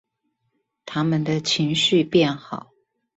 [0.87, 2.71] 牠們的情緒變好